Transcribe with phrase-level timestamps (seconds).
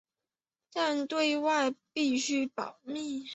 [0.73, 3.29] 但是对外必须保密。